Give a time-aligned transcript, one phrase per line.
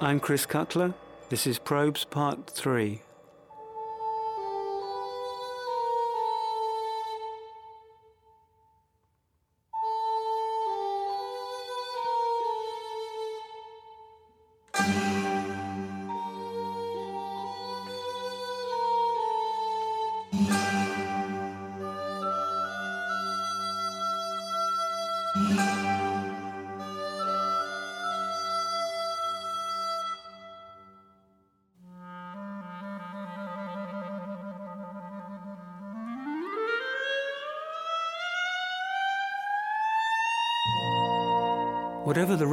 [0.00, 0.94] I'm Chris Cutler.
[1.28, 3.02] This is Probes Part 3.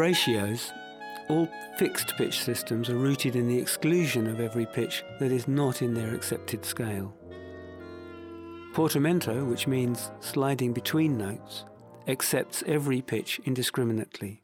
[0.05, 0.71] Ratios,
[1.29, 5.81] all fixed pitch systems are rooted in the exclusion of every pitch that is not
[5.81, 7.11] in their accepted scale.
[8.71, 11.65] Portamento, which means sliding between notes,
[12.07, 14.43] accepts every pitch indiscriminately,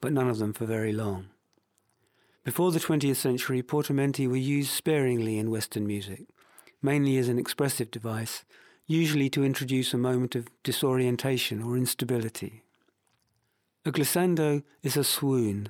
[0.00, 1.30] but none of them for very long.
[2.44, 6.26] Before the 20th century, portamenti were used sparingly in Western music,
[6.80, 8.44] mainly as an expressive device,
[8.86, 12.62] usually to introduce a moment of disorientation or instability.
[13.86, 15.68] A glissando is a swoon.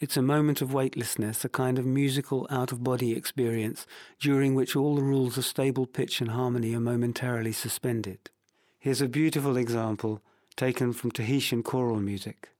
[0.00, 3.88] It's a moment of weightlessness, a kind of musical out of body experience
[4.20, 8.30] during which all the rules of stable pitch and harmony are momentarily suspended.
[8.78, 10.22] Here's a beautiful example
[10.54, 12.50] taken from Tahitian choral music.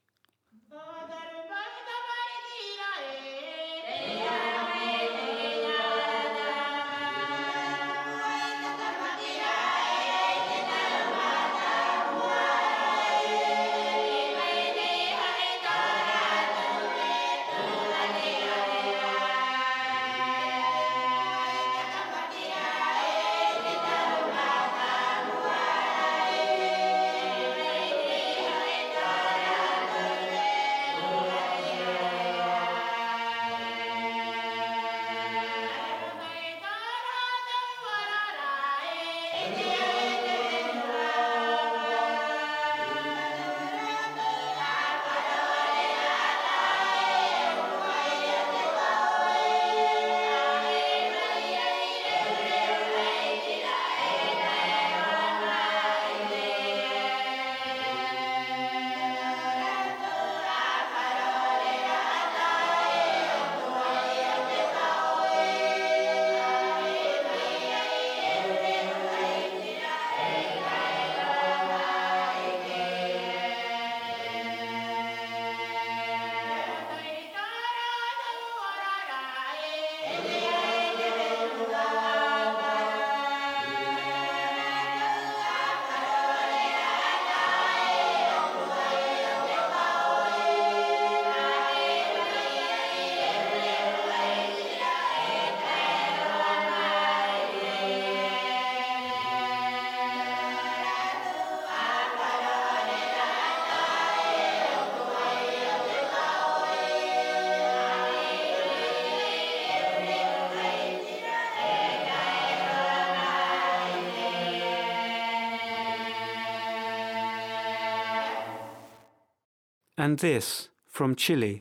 [120.01, 121.61] And this from Chile.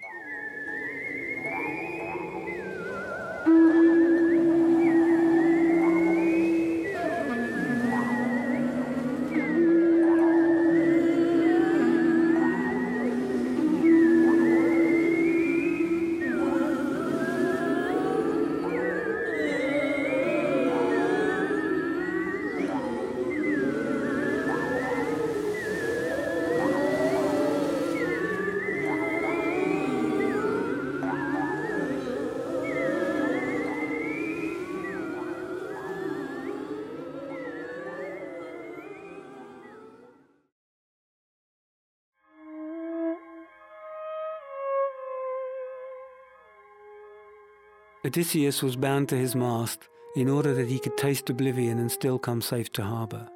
[48.10, 52.18] Odysseus was bound to his mast in order that he could taste oblivion and still
[52.18, 53.30] come safe to harbour.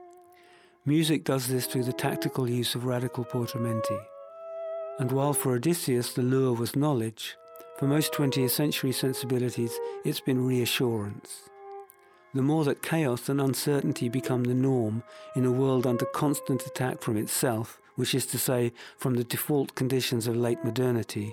[0.83, 3.99] Music does this through the tactical use of radical portamenti.
[4.97, 7.37] And while for Odysseus the lure was knowledge,
[7.77, 11.51] for most 20th century sensibilities it's been reassurance.
[12.33, 15.03] The more that chaos and uncertainty become the norm
[15.35, 19.75] in a world under constant attack from itself, which is to say, from the default
[19.75, 21.31] conditions of late modernity,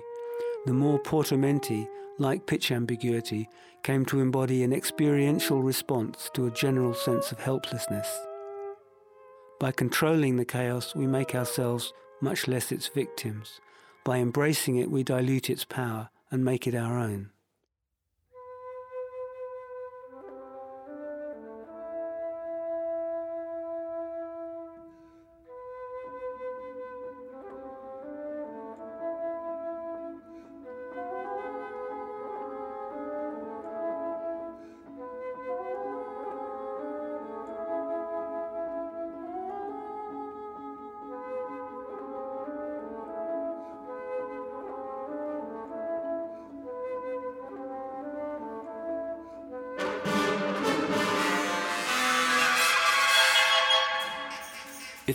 [0.67, 1.87] the more portamenti
[2.21, 3.49] like pitch ambiguity,
[3.83, 8.07] came to embody an experiential response to a general sense of helplessness.
[9.59, 11.91] By controlling the chaos, we make ourselves
[12.21, 13.59] much less its victims.
[14.05, 17.31] By embracing it, we dilute its power and make it our own.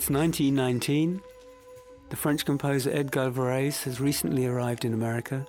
[0.07, 1.21] It's 1919.
[2.07, 5.45] The French composer Edgar Varèse has recently arrived in America.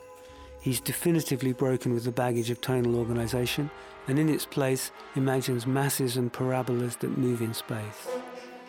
[0.60, 3.70] He's definitively broken with the baggage of tonal organization
[4.08, 8.08] and in its place imagines masses and parabolas that move in space.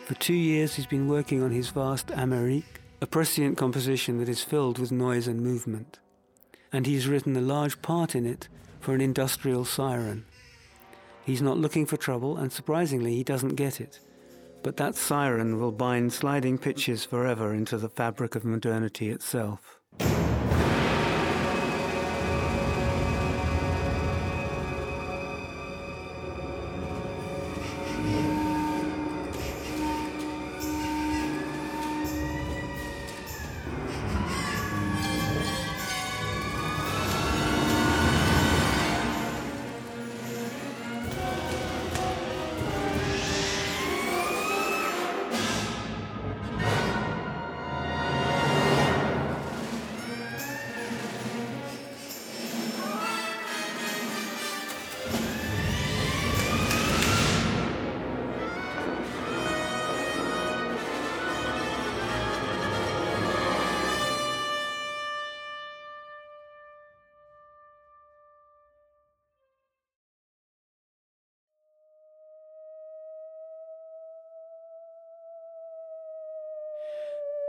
[0.04, 4.44] For two years he's been working on his vast Amérique, a prescient composition that is
[4.44, 5.98] filled with noise and movement.
[6.72, 8.48] And he's written a large part in it
[8.78, 10.24] for an industrial siren.
[11.24, 13.98] He's not looking for trouble and surprisingly he doesn't get it.
[14.62, 19.79] But that siren will bind sliding pitches forever into the fabric of modernity itself.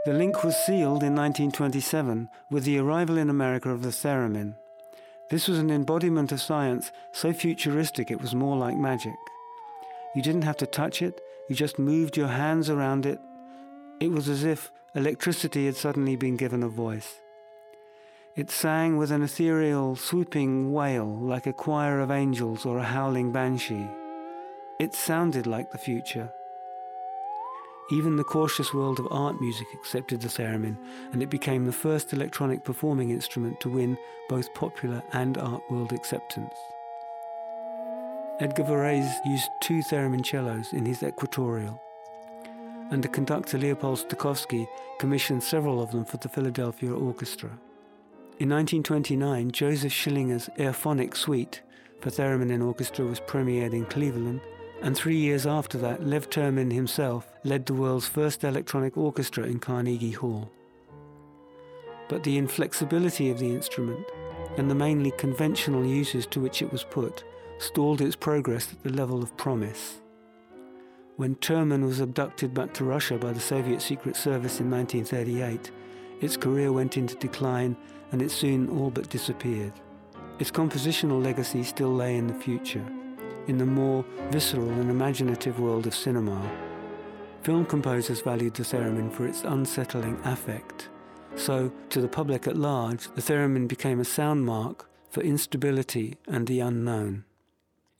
[0.04, 4.56] The link was sealed in 1927 with the arrival in America of the theremin.
[5.30, 9.14] This was an embodiment of science so futuristic it was more like magic.
[10.16, 13.20] You didn't have to touch it, you just moved your hands around it.
[14.00, 17.20] It was as if electricity had suddenly been given a voice.
[18.34, 23.30] It sang with an ethereal, swooping wail like a choir of angels or a howling
[23.30, 23.86] banshee.
[24.80, 26.32] It sounded like the future.
[27.92, 30.78] Even the cautious world of art music accepted the theremin,
[31.12, 33.98] and it became the first electronic performing instrument to win
[34.30, 36.54] both popular and art world acceptance.
[38.40, 41.78] Edgar Varèse used two theremin cellos in his Ecuatorial,
[42.90, 44.66] and the conductor Leopold Stokowski
[44.98, 47.50] commissioned several of them for the Philadelphia Orchestra.
[48.38, 51.60] In 1929, Joseph Schillinger's Airphonic Suite
[52.00, 54.40] for theremin and orchestra was premiered in Cleveland,
[54.82, 59.60] and three years after that, Lev Termen himself led the world's first electronic orchestra in
[59.60, 60.50] Carnegie Hall.
[62.08, 64.04] But the inflexibility of the instrument
[64.58, 67.22] and the mainly conventional uses to which it was put
[67.58, 70.00] stalled its progress at the level of promise.
[71.16, 75.70] When Termen was abducted back to Russia by the Soviet Secret Service in 1938,
[76.20, 77.76] its career went into decline
[78.10, 79.72] and it soon all but disappeared.
[80.40, 82.84] Its compositional legacy still lay in the future
[83.46, 86.50] in the more visceral and imaginative world of cinema.
[87.42, 90.88] Film composers valued the theremin for its unsettling affect.
[91.34, 96.46] So, to the public at large, the theremin became a sound mark for instability and
[96.46, 97.24] the unknown.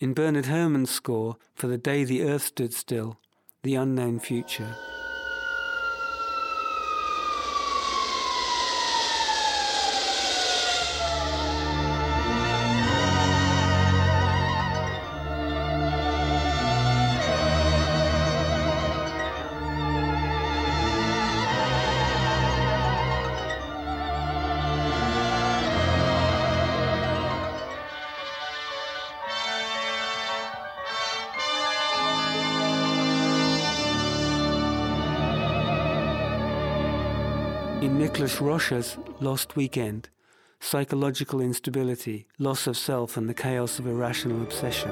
[0.01, 3.19] In Bernard Herrmann's score for The Day the Earth Stood Still,
[3.63, 4.77] The Unknown Future,
[38.43, 40.09] Rozsa's Lost Weekend,
[40.59, 44.91] psychological instability, loss of self, and the chaos of irrational obsession.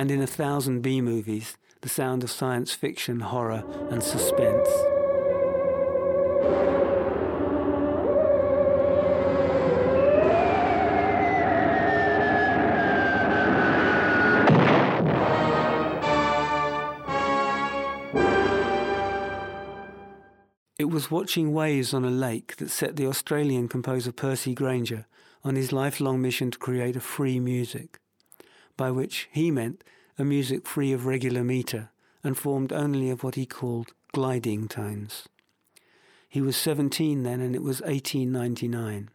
[0.00, 4.66] And in a thousand B movies, the sound of science fiction, horror, and suspense.
[20.78, 25.04] It was watching waves on a lake that set the Australian composer Percy Grainger
[25.44, 27.99] on his lifelong mission to create a free music,
[28.80, 29.84] by which he meant
[30.18, 31.90] a music free of regular meter
[32.24, 35.28] and formed only of what he called gliding tones.
[36.26, 39.10] He was 17 then, and it was 1899.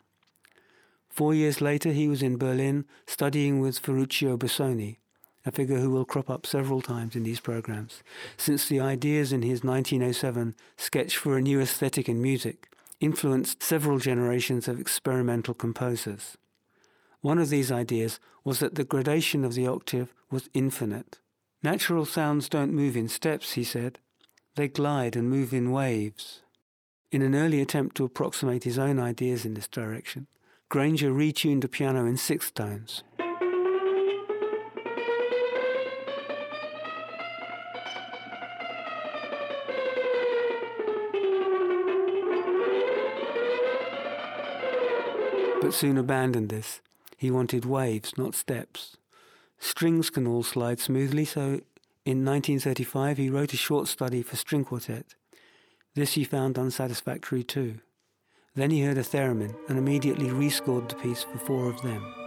[1.09, 4.97] Four years later, he was in Berlin studying with Ferruccio Busoni,
[5.47, 8.03] a figure who will crop up several times in these programs,
[8.37, 12.69] since the ideas in his 1907 sketch for a new aesthetic in music
[12.99, 16.37] influenced several generations of experimental composers.
[17.25, 21.17] One of these ideas was that the gradation of the octave was infinite.
[21.63, 23.97] Natural sounds don't move in steps, he said.
[24.53, 26.43] They glide and move in waves.
[27.11, 30.27] In an early attempt to approximate his own ideas in this direction,
[30.69, 33.01] Grainger retuned a piano in sixth tones.
[45.59, 46.81] but soon abandoned this.
[47.17, 48.97] He wanted waves, not steps.
[49.59, 51.61] Strings can all slide smoothly, so
[52.05, 55.15] in 1935 he wrote a short study for string quartet.
[55.95, 57.79] This he found unsatisfactory too.
[58.53, 62.24] Then he heard a theremin and immediately rescored the piece for four of them.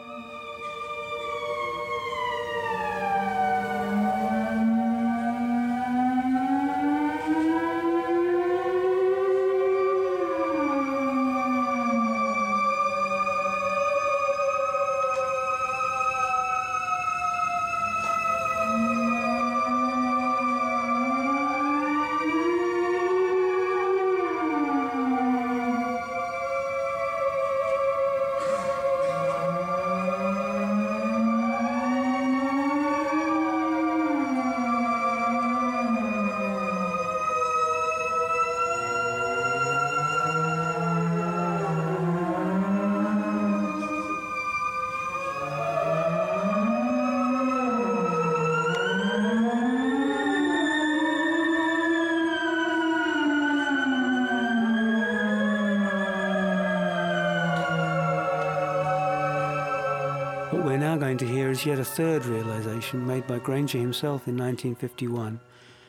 [61.90, 65.40] Third realization made by Grainger himself in 1951,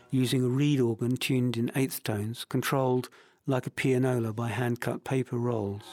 [0.10, 3.10] using a reed organ tuned in eighth tones, controlled
[3.46, 5.84] like a pianola by hand-cut paper rolls.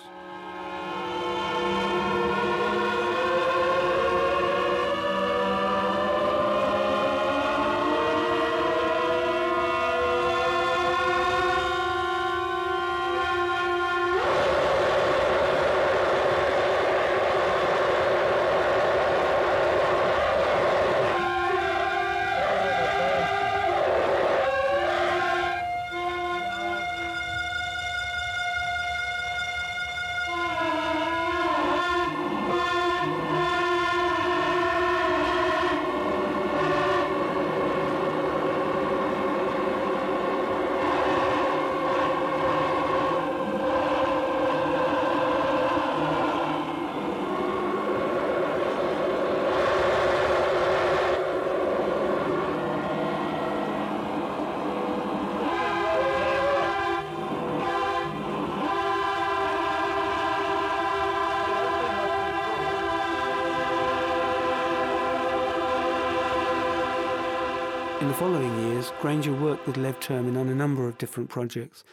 [68.16, 71.84] Following years, Grainger worked with Lev Termen on a number of different projects,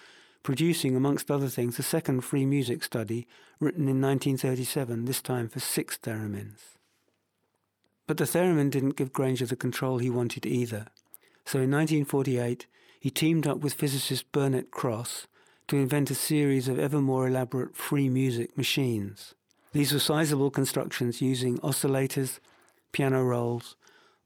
[0.42, 3.28] producing, amongst other things, a second free music study
[3.60, 6.78] written in 1937, this time for six theremins.
[8.08, 10.88] But the theremin didn't give Grainger the control he wanted either.
[11.44, 12.68] So in 1948,
[13.02, 15.28] he teamed up with physicist Burnett Cross
[15.68, 19.34] to invent a series of ever more elaborate free music machines.
[19.74, 22.40] These were sizable constructions using oscillators,
[22.94, 23.76] piano rolls,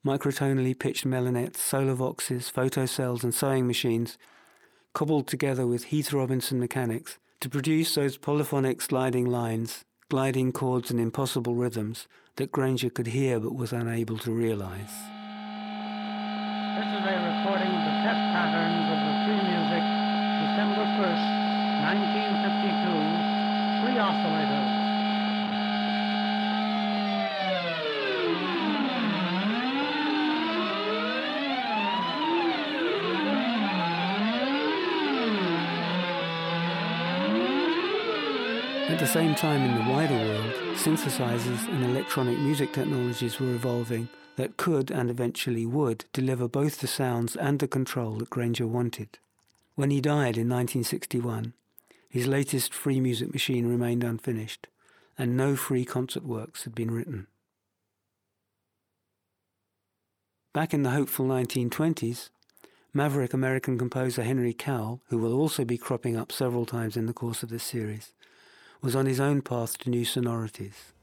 [0.08, 4.18] microtonally pitched melinettes, Solovoxes, photocells, and sewing machines,
[4.94, 11.00] cobbled together with Heath Robinson mechanics to produce those polyphonic sliding lines, gliding chords, and
[11.00, 14.94] impossible rhythms that Grainger could hear but was unable to realize.
[16.80, 19.84] This is a recording of the test patterns of the free music,
[20.40, 21.28] December 1st,
[21.84, 24.47] 1952, free oscillators.
[39.08, 44.58] The same time, in the wider world, synthesizers and electronic music technologies were evolving that
[44.58, 49.18] could and eventually would deliver both the sounds and the control that Grainger wanted.
[49.76, 51.54] When he died in 1961,
[52.10, 54.68] his latest free music machine remained unfinished,
[55.18, 57.28] and no free concert works had been written.
[60.54, 62.30] Back in the hopeful 1920s,
[62.94, 67.14] maverick American composer Henry Cowell, who will also be cropping up several times in the
[67.14, 68.12] course of this series,
[68.82, 70.94] was on his own path to new sonorities.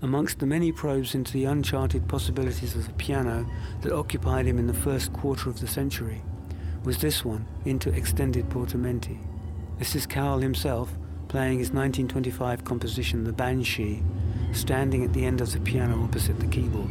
[0.00, 3.46] Amongst the many probes into the uncharted possibilities of the piano
[3.82, 6.22] that occupied him in the first quarter of the century
[6.84, 9.18] was this one into extended portamenti.
[9.78, 10.92] This is Cowell himself
[11.28, 14.02] playing his 1925 composition The Banshee,
[14.52, 16.90] standing at the end of the piano opposite the keyboard.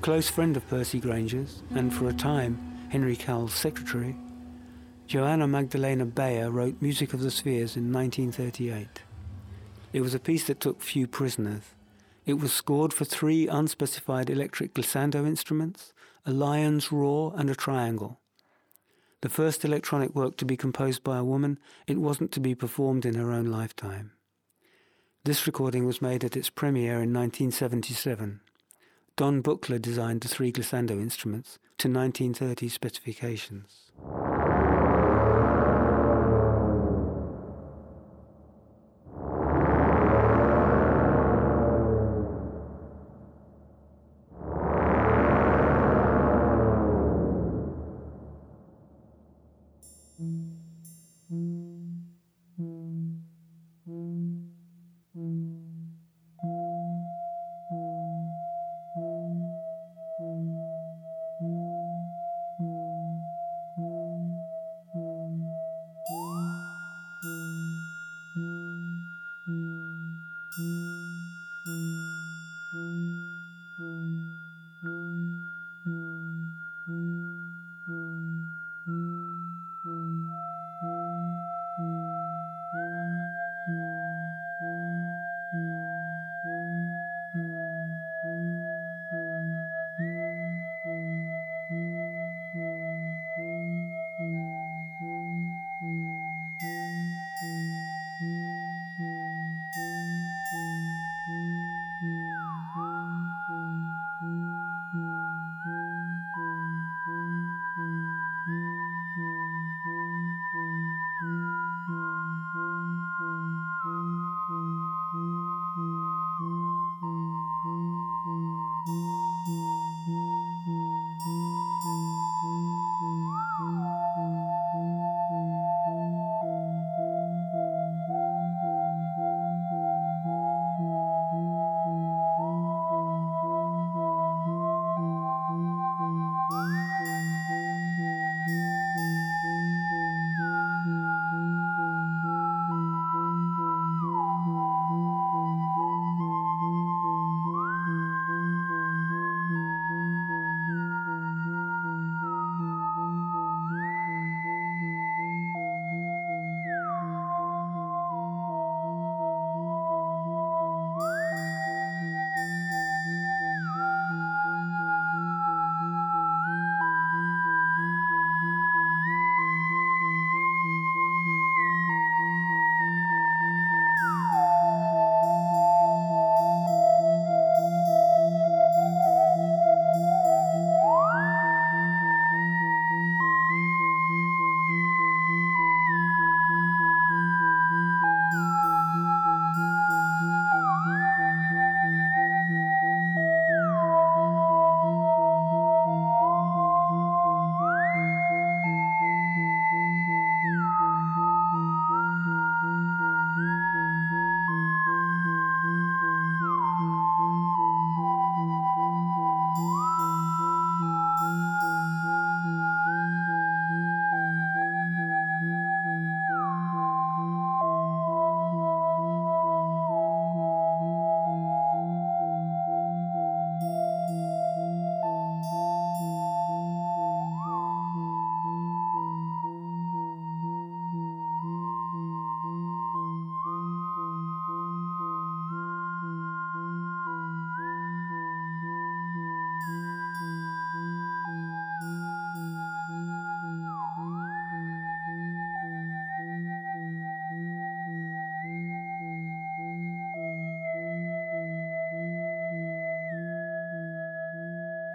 [0.00, 2.58] Close friend of Percy Grainger's, and for a time
[2.88, 4.16] Henry Cowell's secretary,
[5.06, 9.02] Johanna Magdalena Beyer wrote Music of the Spheres in 1938.
[9.92, 11.74] It was a piece that took few prisoners.
[12.24, 15.92] It was scored for three unspecified electric glissando instruments,
[16.24, 18.20] a lion's roar, and a triangle.
[19.20, 23.04] The first electronic work to be composed by a woman, it wasn't to be performed
[23.04, 24.12] in her own lifetime.
[25.24, 28.40] This recording was made at its premiere in 1977.
[29.16, 33.92] Don Buchla designed the three glissando instruments to 1930 specifications.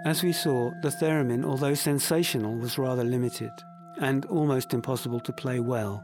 [0.05, 3.51] As we saw, the theremin, although sensational, was rather limited
[3.97, 6.03] and almost impossible to play well.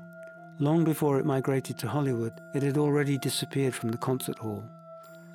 [0.57, 4.63] Long before it migrated to Hollywood, it had already disappeared from the concert hall.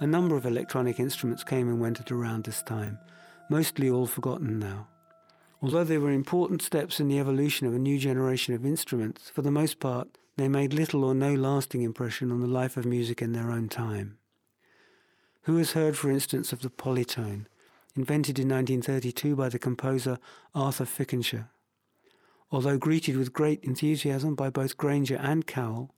[0.00, 2.98] A number of electronic instruments came and went at around this time,
[3.48, 4.88] mostly all forgotten now.
[5.62, 9.42] Although they were important steps in the evolution of a new generation of instruments, for
[9.42, 13.22] the most part, they made little or no lasting impression on the life of music
[13.22, 14.18] in their own time.
[15.42, 17.46] Who has heard, for instance, of the polytone,
[17.96, 20.18] invented in 1932 by the composer
[20.54, 21.48] Arthur Fickenscher?
[22.50, 25.94] Although greeted with great enthusiasm by both Grainger and Cowell,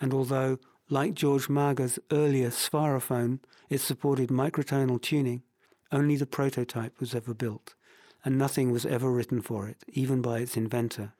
[0.00, 0.58] and although,
[0.90, 5.42] like George Mager's earlier Spharophone, it supported microtonal tuning,
[5.92, 7.74] only the prototype was ever built,
[8.24, 11.12] and nothing was ever written for it, even by its inventor.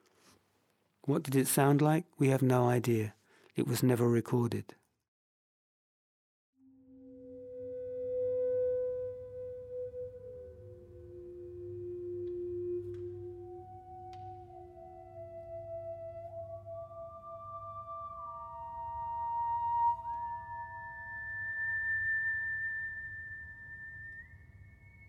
[1.05, 2.05] What did it sound like?
[2.19, 3.15] We have no idea.
[3.57, 4.75] It was never recorded.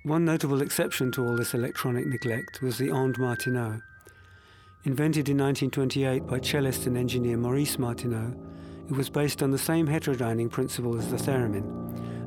[0.09, 3.83] One notable exception to all this electronic neglect was the Ondes Martenot.
[4.83, 8.35] Invented in 1928 by cellist and engineer Maurice Martenot,
[8.89, 11.61] it was based on the same heterodyning principle as the theremin,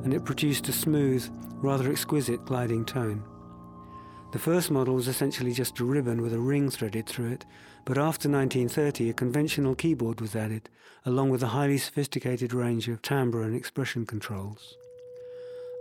[0.05, 3.21] and it produced a smooth, rather exquisite gliding tone.
[4.31, 7.45] The first model was essentially just a ribbon with a ring threaded through it,
[7.83, 10.69] but after 1930 a conventional keyboard was added,
[11.05, 14.77] along with a highly sophisticated range of timbre and expression controls.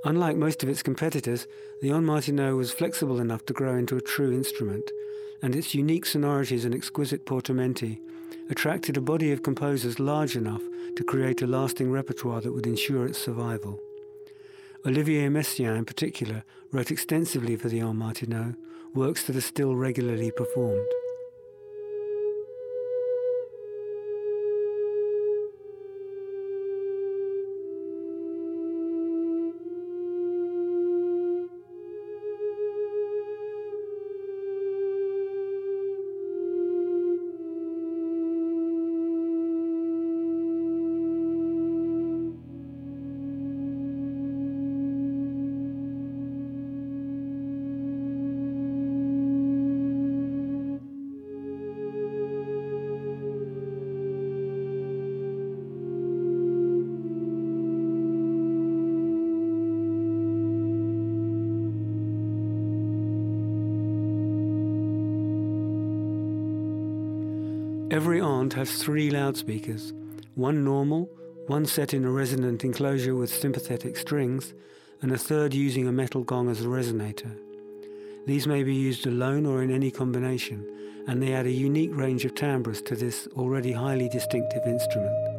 [0.05, 1.47] Unlike most of its competitors,
[1.81, 4.91] the Ondes Martenot was flexible enough to grow into a true instrument,
[5.41, 8.01] and its unique sonorities and exquisite portamenti
[8.51, 10.63] attracted a body of composers large enough
[10.97, 13.79] to create a lasting repertoire that would ensure its survival.
[14.85, 18.57] Olivier Messiaen, in particular, wrote extensively for the Ondes Martenot,
[18.95, 20.87] works that are still regularly performed.
[68.83, 69.93] Three loudspeakers
[70.35, 71.09] one normal,
[71.47, 74.55] one set in a resonant enclosure with sympathetic strings,
[75.03, 77.39] and a third using a metal gong as a resonator.
[78.27, 80.67] These may be used alone or in any combination,
[81.07, 85.32] and they add a unique range of timbres to this already highly distinctive instrument.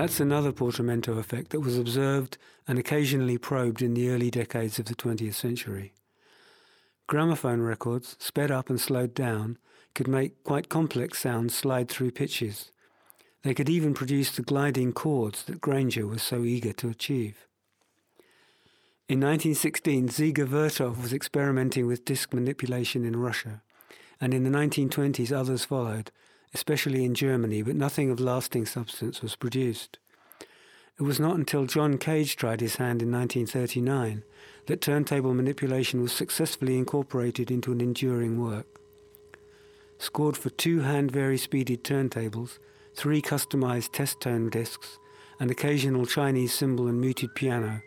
[0.00, 4.86] That's another portamento effect that was observed and occasionally probed in the early decades of
[4.86, 5.92] the 20th century.
[7.06, 9.58] Gramophone records, sped up and slowed down,
[9.94, 12.72] could make quite complex sounds slide through pitches.
[13.42, 17.46] They could even produce the gliding chords that Grainger was so eager to achieve.
[19.06, 23.60] In 1916, Dziga Vertov was experimenting with disc manipulation in Russia,
[24.18, 26.10] and in the 1920s others followed,
[26.54, 29.98] especially in Germany, but nothing of lasting substance was produced.
[30.98, 34.22] It was not until John Cage tried his hand in 1939
[34.66, 38.66] that turntable manipulation was successfully incorporated into an enduring work.
[39.98, 42.58] Scored for two hand very speeded turntables,
[42.94, 44.98] three customized test tone discs,
[45.38, 47.82] and occasional Chinese cymbal and muted piano,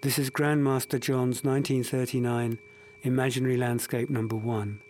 [0.00, 2.60] this is Grandmaster John's 1939
[3.02, 4.80] Imaginary Landscape Number 1.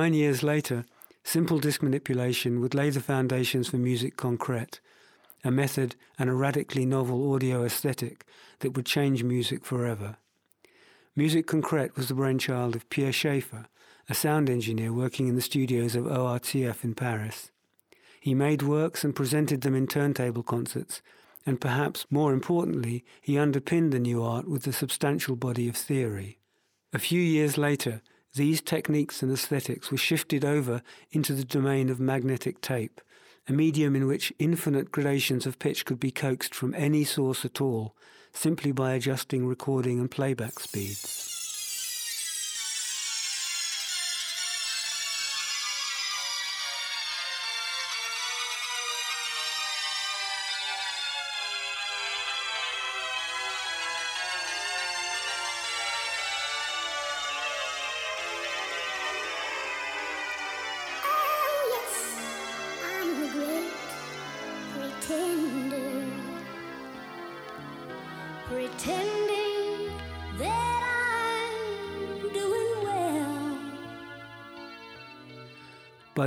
[0.00, 0.84] Nine years later,
[1.24, 4.78] simple disc manipulation would lay the foundations for musique concrète,
[5.42, 8.24] a method and a radically novel audio aesthetic
[8.60, 10.16] that would change music forever.
[11.16, 13.66] Musique concrète was the brainchild of Pierre Schaeffer,
[14.08, 17.50] a sound engineer working in the studios of ORTF in Paris.
[18.20, 21.02] He made works and presented them in turntable concerts,
[21.44, 26.38] and perhaps more importantly, he underpinned the new art with a substantial body of theory.
[26.92, 28.00] A few years later,
[28.34, 33.00] these techniques and aesthetics were shifted over into the domain of magnetic tape,
[33.48, 37.60] a medium in which infinite gradations of pitch could be coaxed from any source at
[37.60, 37.96] all,
[38.32, 41.37] simply by adjusting recording and playback speeds.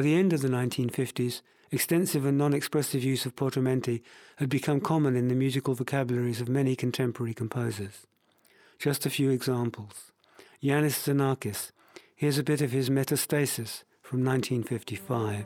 [0.01, 4.01] By the end of the 1950s, extensive and non-expressive use of portamenti
[4.37, 8.07] had become common in the musical vocabularies of many contemporary composers.
[8.79, 10.11] Just a few examples.
[10.63, 11.69] Iannis Xenakis,
[12.15, 15.45] here's a bit of his Metastasis from 1955.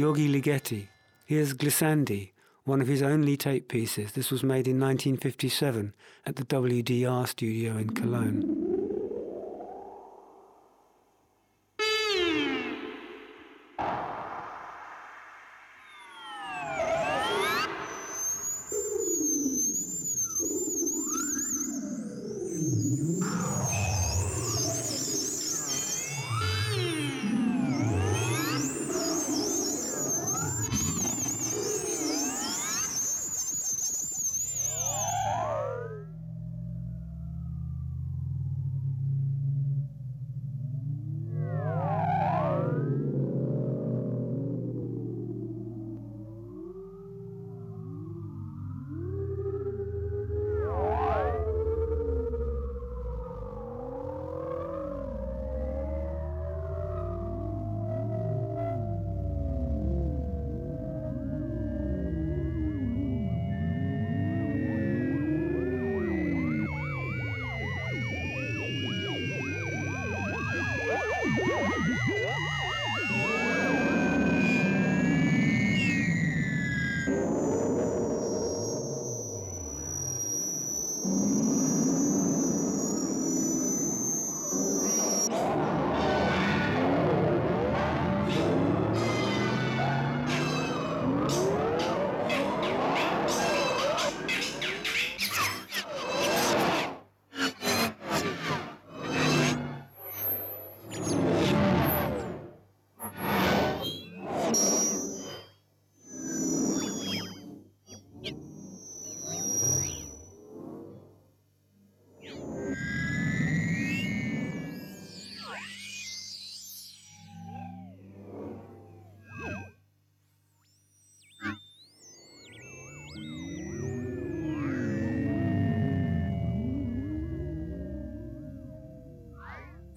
[0.00, 0.88] György Ligeti.
[1.26, 2.30] Here's Glissandi,
[2.64, 4.12] one of his only tape pieces.
[4.12, 5.92] This was made in 1957
[6.24, 8.59] at the WDR studio in Cologne.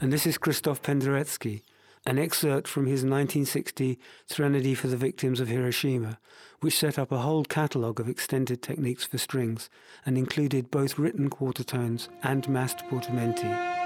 [0.03, 1.61] And this is Christoph Penderecki,
[2.05, 3.97] an excerpt from his 1960
[4.27, 6.19] Threnody for the Victims of Hiroshima,
[6.59, 9.69] which set up a whole catalogue of extended techniques for strings
[10.05, 13.82] and included both written quarter tones and massed portamenti.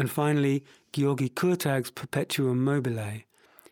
[0.00, 3.20] And finally, Georgi Kurtag's Perpetuum mobile,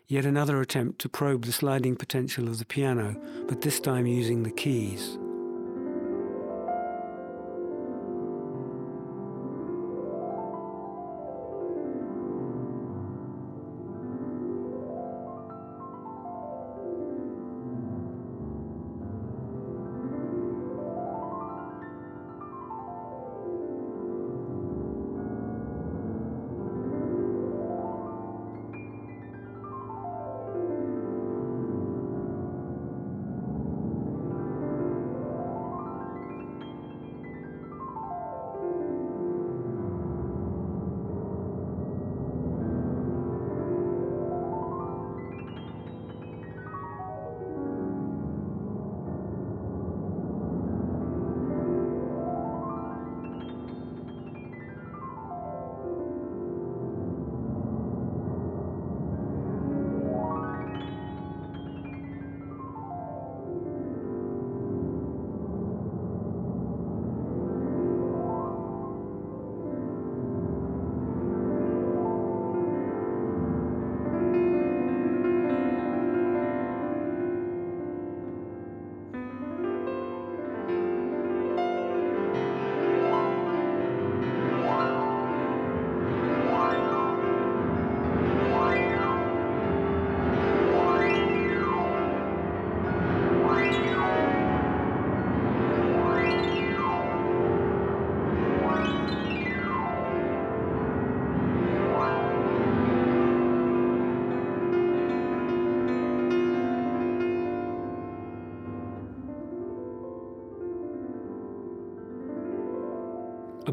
[0.07, 4.43] yet another attempt to probe the sliding potential of the piano, but this time using
[4.43, 5.17] the keys.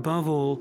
[0.06, 0.60] Above all,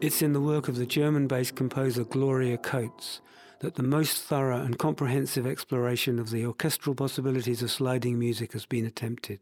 [0.00, 3.20] it's in the work of the German based composer Gloria Coates
[3.60, 8.64] that the most thorough and comprehensive exploration of the orchestral possibilities of sliding music has
[8.64, 9.38] been attempted.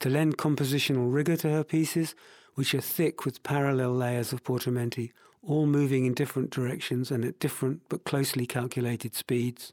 [0.00, 2.14] To lend compositional rigour to her pieces,
[2.56, 5.12] which are thick with parallel layers of portamenti,
[5.42, 9.72] all moving in different directions and at different but closely calculated speeds,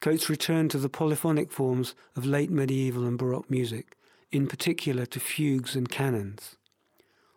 [0.00, 3.94] Coates returned to the polyphonic forms of late medieval and Baroque music,
[4.32, 6.56] in particular to fugues and canons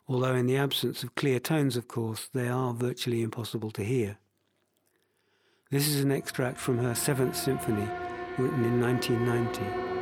[0.07, 4.17] although in the absence of clear tones, of course, they are virtually impossible to hear.
[5.69, 7.87] This is an extract from her Seventh Symphony,
[8.37, 9.96] written in 1990.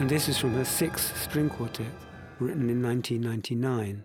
[0.00, 1.92] And this is from her sixth string quartet,
[2.38, 4.02] written in 1999.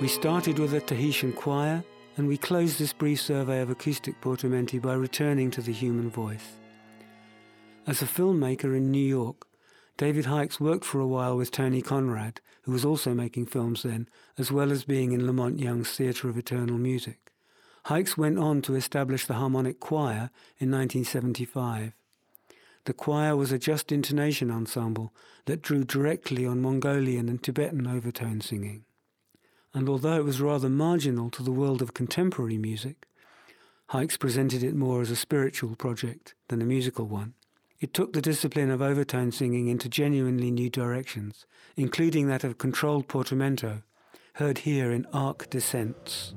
[0.00, 1.84] We started with a Tahitian choir,
[2.16, 6.52] and we closed this brief survey of acoustic Portamenti by returning to the human voice.
[7.86, 9.46] As a filmmaker in New York,
[9.98, 14.08] David Hykes worked for a while with Tony Conrad, who was also making films then,
[14.38, 17.30] as well as being in La Monte Young's Theatre of Eternal Music.
[17.84, 21.92] Hykes went on to establish the Harmonic Choir in 1975.
[22.86, 25.12] The choir was a just intonation ensemble
[25.44, 28.86] that drew directly on Mongolian and Tibetan overtone singing.
[29.72, 33.06] And although it was rather marginal to the world of contemporary music,
[33.90, 37.34] Hykes presented it more as a spiritual project than a musical one.
[37.80, 41.46] It took the discipline of overtone singing into genuinely new directions,
[41.76, 43.82] including that of controlled portamento,
[44.34, 46.34] heard here in arc descents.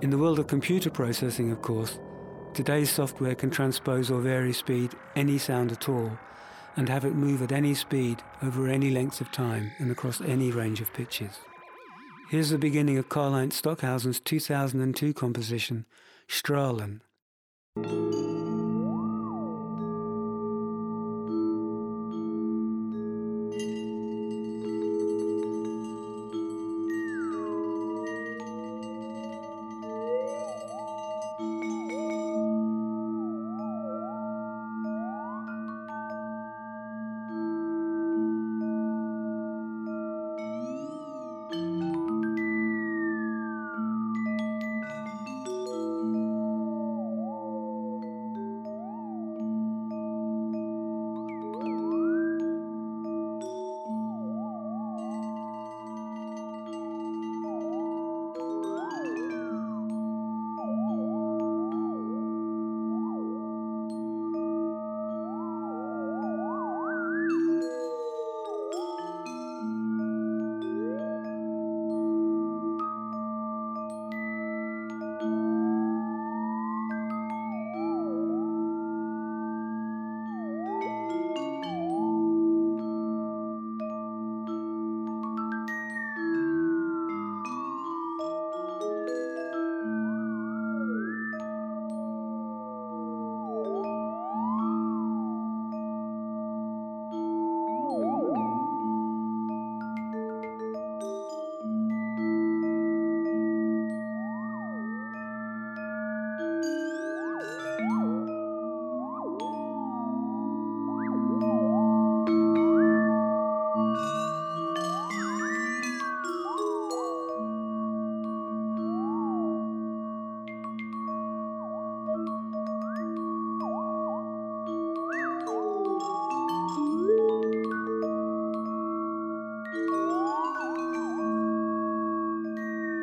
[0.00, 1.98] In the world of computer processing, of course,
[2.54, 6.16] today's software can transpose or vary speed any sound at all
[6.76, 10.52] and have it move at any speed over any length of time and across any
[10.52, 11.40] range of pitches.
[12.30, 15.84] Here's the beginning of Karlheinz Stockhausen's 2002 composition,
[16.28, 17.00] Strahlen.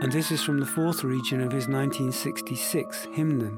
[0.05, 3.57] And this is from the fourth region of his 1966 Hymnen,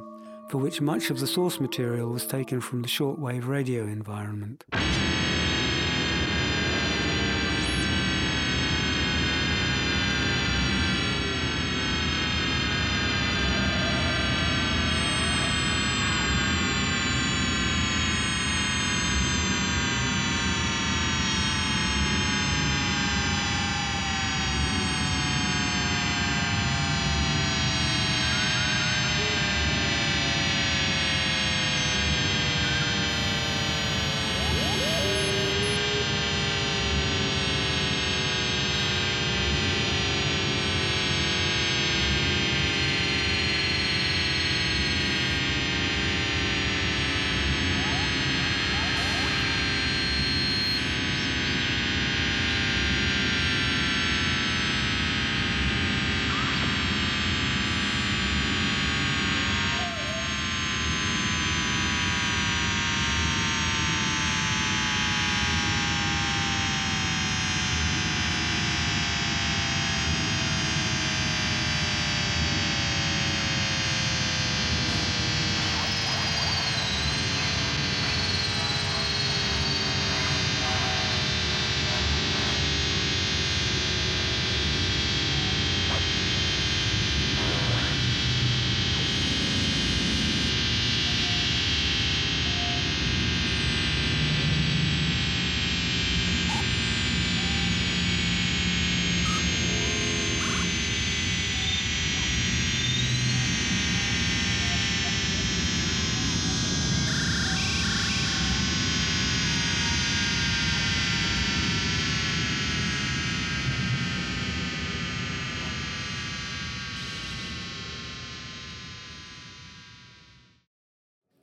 [0.50, 4.64] for which much of the source material was taken from the shortwave radio environment.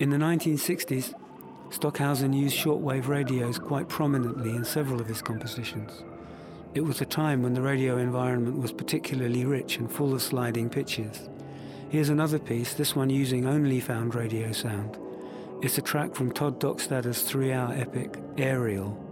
[0.05, 1.15] In the 1960s,
[1.71, 6.05] Stockhausen used shortwave radios quite prominently in several of his compositions.
[6.75, 10.69] It was a time when the radio environment was particularly rich and full of sliding
[10.69, 11.31] pitches.
[11.89, 14.99] Here's another piece, this one using only found radio sound.
[15.63, 19.03] It's a track from Tod Dockstader's three-hour epic, Aerial,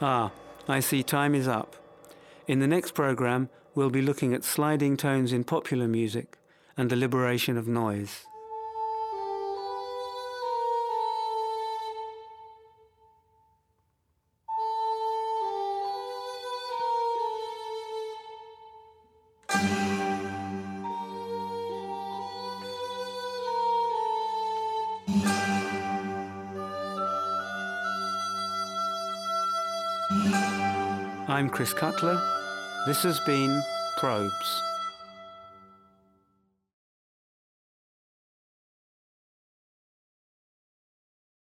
[0.00, 0.30] Ah,
[0.68, 1.74] I see time is up.
[2.46, 6.38] In the next program, we'll be looking at sliding tones in popular music
[6.76, 8.27] and the liberation of noise.
[31.58, 32.22] Chris Cutler.
[32.86, 33.60] This has been
[33.96, 34.62] Probes.